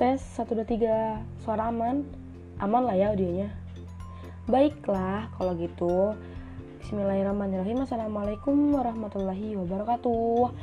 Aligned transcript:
tes 0.00 0.16
1 0.16 0.48
2 0.56 0.64
3 0.64 1.44
suara 1.44 1.68
aman. 1.68 2.00
Aman 2.56 2.88
lah 2.88 2.96
ya 2.96 3.12
audionya. 3.12 3.52
Baiklah 4.48 5.28
kalau 5.36 5.52
gitu. 5.60 6.16
Bismillahirrahmanirrahim. 6.80 7.84
Assalamualaikum 7.84 8.72
warahmatullahi 8.72 9.60
wabarakatuh. 9.60 10.56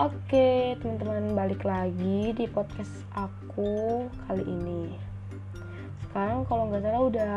Oke 0.00 0.80
teman-teman 0.80 1.36
balik 1.36 1.60
lagi 1.60 2.32
di 2.32 2.48
podcast 2.48 3.04
aku 3.12 4.08
kali 4.24 4.48
ini. 4.48 4.96
Sekarang 6.08 6.48
kalau 6.48 6.72
nggak 6.72 6.88
salah 6.88 7.02
udah 7.04 7.34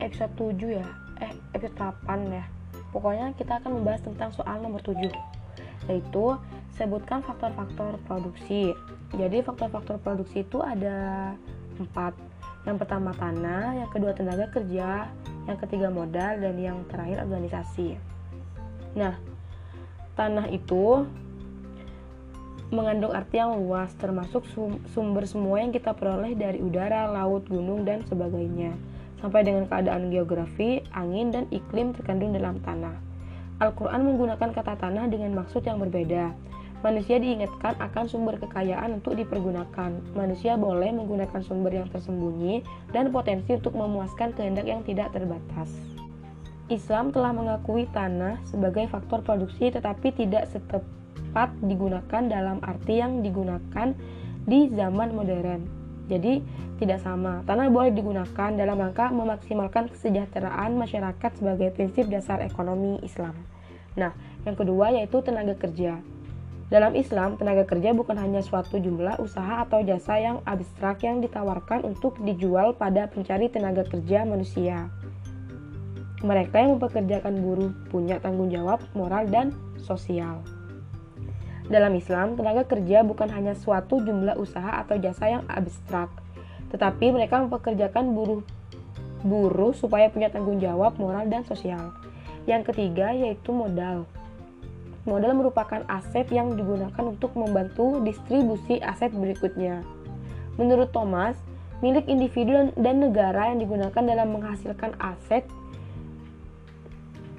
episode 0.00 0.32
7 0.40 0.80
ya? 0.80 0.88
Eh 1.20 1.36
episode 1.52 1.76
8 1.76 2.32
ya. 2.32 2.48
Pokoknya 2.96 3.36
kita 3.36 3.60
akan 3.60 3.76
membahas 3.76 4.00
tentang 4.00 4.32
soal 4.32 4.56
nomor 4.64 4.80
7 4.80 5.04
Yaitu 5.84 6.32
sebutkan 6.80 7.20
faktor-faktor 7.20 8.00
produksi 8.08 8.72
jadi 9.16 9.40
faktor-faktor 9.40 9.96
produksi 10.04 10.44
itu 10.44 10.60
ada 10.60 11.32
empat. 11.80 12.12
Yang 12.66 12.76
pertama 12.84 13.16
tanah, 13.16 13.80
yang 13.80 13.88
kedua 13.88 14.12
tenaga 14.12 14.50
kerja, 14.52 15.08
yang 15.48 15.58
ketiga 15.64 15.88
modal, 15.88 16.36
dan 16.36 16.54
yang 16.60 16.84
terakhir 16.92 17.24
organisasi. 17.24 17.96
Nah, 18.92 19.16
tanah 20.18 20.52
itu 20.52 21.08
mengandung 22.68 23.16
arti 23.16 23.40
yang 23.40 23.56
luas, 23.56 23.88
termasuk 23.96 24.44
sumber 24.92 25.24
semua 25.24 25.64
yang 25.64 25.72
kita 25.72 25.96
peroleh 25.96 26.36
dari 26.36 26.60
udara, 26.60 27.08
laut, 27.08 27.48
gunung, 27.48 27.88
dan 27.88 28.04
sebagainya, 28.04 28.76
sampai 29.24 29.40
dengan 29.40 29.64
keadaan 29.64 30.12
geografi, 30.12 30.84
angin, 30.92 31.32
dan 31.32 31.48
iklim 31.48 31.96
terkandung 31.96 32.36
dalam 32.36 32.60
tanah. 32.60 32.92
Al-Quran 33.58 34.04
menggunakan 34.04 34.52
kata 34.52 34.76
tanah 34.76 35.08
dengan 35.08 35.32
maksud 35.32 35.64
yang 35.64 35.80
berbeda. 35.80 36.36
Manusia 36.78 37.18
diingatkan 37.18 37.74
akan 37.82 38.06
sumber 38.06 38.38
kekayaan 38.38 39.02
untuk 39.02 39.18
dipergunakan. 39.18 39.98
Manusia 40.14 40.54
boleh 40.54 40.94
menggunakan 40.94 41.42
sumber 41.42 41.74
yang 41.74 41.90
tersembunyi 41.90 42.62
dan 42.94 43.10
potensi 43.10 43.58
untuk 43.58 43.74
memuaskan 43.74 44.30
kehendak 44.38 44.70
yang 44.70 44.86
tidak 44.86 45.10
terbatas. 45.10 45.74
Islam 46.70 47.10
telah 47.10 47.34
mengakui 47.34 47.90
tanah 47.90 48.38
sebagai 48.46 48.86
faktor 48.92 49.26
produksi 49.26 49.74
tetapi 49.74 50.14
tidak 50.14 50.46
setepat 50.54 51.50
digunakan 51.66 52.22
dalam 52.28 52.62
arti 52.62 53.02
yang 53.02 53.26
digunakan 53.26 53.96
di 54.46 54.70
zaman 54.70 55.16
modern. 55.16 55.66
Jadi 56.06 56.40
tidak 56.78 57.02
sama. 57.02 57.42
Tanah 57.42 57.68
boleh 57.74 57.90
digunakan 57.90 58.50
dalam 58.54 58.78
rangka 58.78 59.10
memaksimalkan 59.10 59.90
kesejahteraan 59.90 60.78
masyarakat 60.78 61.30
sebagai 61.34 61.74
prinsip 61.74 62.06
dasar 62.06 62.38
ekonomi 62.38 63.02
Islam. 63.02 63.34
Nah, 63.98 64.14
yang 64.46 64.54
kedua 64.54 64.94
yaitu 64.94 65.18
tenaga 65.26 65.58
kerja. 65.58 65.98
Dalam 66.68 66.92
Islam, 67.00 67.40
tenaga 67.40 67.64
kerja 67.64 67.96
bukan 67.96 68.20
hanya 68.20 68.44
suatu 68.44 68.76
jumlah 68.76 69.16
usaha 69.24 69.64
atau 69.64 69.80
jasa 69.80 70.20
yang 70.20 70.44
abstrak 70.44 71.00
yang 71.00 71.24
ditawarkan 71.24 71.80
untuk 71.80 72.20
dijual 72.20 72.76
pada 72.76 73.08
pencari 73.08 73.48
tenaga 73.48 73.88
kerja 73.88 74.28
manusia. 74.28 74.92
Mereka 76.20 76.60
yang 76.60 76.76
mempekerjakan 76.76 77.40
buruh 77.40 77.72
punya 77.88 78.20
tanggung 78.20 78.52
jawab 78.52 78.84
moral 78.92 79.24
dan 79.32 79.56
sosial. 79.80 80.44
Dalam 81.72 81.96
Islam, 81.96 82.36
tenaga 82.36 82.68
kerja 82.68 83.00
bukan 83.00 83.32
hanya 83.32 83.56
suatu 83.56 84.04
jumlah 84.04 84.36
usaha 84.36 84.84
atau 84.84 85.00
jasa 85.00 85.24
yang 85.40 85.44
abstrak, 85.48 86.12
tetapi 86.68 87.16
mereka 87.16 87.40
mempekerjakan 87.40 88.12
buruh 88.12 88.44
buruh 89.24 89.74
supaya 89.74 90.12
punya 90.12 90.28
tanggung 90.28 90.60
jawab 90.60 90.94
moral 91.00 91.26
dan 91.32 91.42
sosial. 91.48 91.96
Yang 92.44 92.72
ketiga 92.72 93.16
yaitu 93.16 93.50
modal. 93.56 94.04
Modal 95.08 95.32
merupakan 95.32 95.80
aset 95.88 96.28
yang 96.28 96.52
digunakan 96.52 97.00
untuk 97.00 97.32
membantu 97.32 97.96
distribusi 98.04 98.76
aset 98.84 99.08
berikutnya. 99.08 99.80
Menurut 100.60 100.92
Thomas, 100.92 101.32
milik 101.80 102.04
individu 102.12 102.68
dan 102.76 103.00
negara 103.00 103.48
yang 103.48 103.64
digunakan 103.64 104.04
dalam 104.04 104.28
menghasilkan 104.36 104.92
aset 105.00 105.48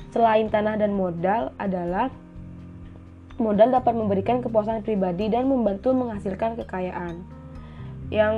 selain 0.09 0.50
tanah 0.50 0.81
dan 0.81 0.97
modal 0.97 1.53
adalah 1.62 2.09
modal 3.38 3.69
dapat 3.69 3.94
memberikan 3.94 4.41
kepuasan 4.41 4.81
pribadi 4.81 5.30
dan 5.30 5.46
membantu 5.46 5.94
menghasilkan 5.94 6.57
kekayaan. 6.66 7.22
Yang 8.09 8.36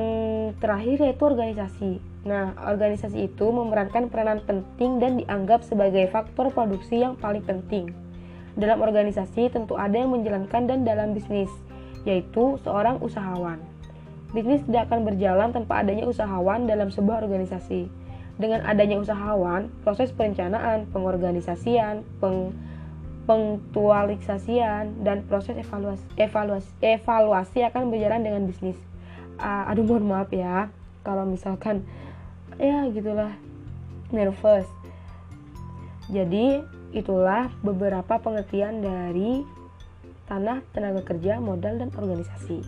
terakhir 0.60 0.98
yaitu 1.08 1.24
organisasi. 1.24 1.94
Nah, 2.28 2.52
organisasi 2.68 3.32
itu 3.32 3.48
memerankan 3.48 4.12
peranan 4.12 4.44
penting 4.44 5.00
dan 5.00 5.24
dianggap 5.24 5.64
sebagai 5.64 6.12
faktor 6.12 6.52
produksi 6.52 7.00
yang 7.00 7.16
paling 7.16 7.42
penting. 7.42 8.11
Dalam 8.60 8.84
organisasi 8.84 9.52
tentu 9.52 9.80
ada 9.80 9.96
yang 9.96 10.12
menjalankan 10.12 10.68
dan 10.68 10.84
dalam 10.84 11.16
bisnis, 11.16 11.52
yaitu 12.04 12.60
seorang 12.66 13.00
usahawan. 13.00 13.62
Bisnis 14.32 14.64
tidak 14.68 14.92
akan 14.92 15.04
berjalan 15.04 15.52
tanpa 15.52 15.84
adanya 15.84 16.08
usahawan 16.08 16.68
dalam 16.68 16.88
sebuah 16.88 17.24
organisasi. 17.24 17.92
Dengan 18.40 18.64
adanya 18.64 18.98
usahawan, 19.00 19.68
proses 19.84 20.10
perencanaan, 20.16 20.88
pengorganisasian, 20.90 22.02
peng 22.24 22.56
pengtualisasian, 23.22 25.06
dan 25.06 25.22
proses 25.30 25.54
evaluasi, 25.54 26.04
evaluasi, 26.18 26.72
evaluasi 26.82 27.60
akan 27.70 27.94
berjalan 27.94 28.26
dengan 28.26 28.44
bisnis. 28.50 28.76
Uh, 29.38 29.70
aduh 29.70 29.86
mohon 29.86 30.10
maaf 30.10 30.34
ya, 30.34 30.74
kalau 31.06 31.24
misalkan 31.30 31.86
ya 32.58 32.90
gitulah 32.90 33.32
nervous. 34.10 34.66
Jadi 36.10 36.66
Itulah 36.92 37.52
beberapa 37.64 38.20
pengertian 38.20 38.84
dari 38.84 39.44
tanah, 40.28 40.64
tenaga 40.72 41.02
kerja, 41.04 41.40
modal, 41.44 41.80
dan 41.80 41.90
organisasi. 41.96 42.64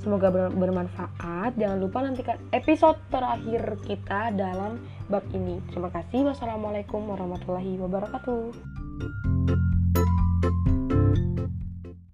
Semoga 0.00 0.32
bermanfaat. 0.32 1.60
Jangan 1.60 1.78
lupa 1.80 2.00
nantikan 2.00 2.40
episode 2.56 2.96
terakhir 3.12 3.76
kita 3.84 4.32
dalam 4.32 4.80
bab 5.12 5.24
ini. 5.36 5.60
Terima 5.68 5.92
kasih. 5.92 6.24
Wassalamualaikum 6.32 7.04
warahmatullahi 7.04 7.76
wabarakatuh. 7.76 9.39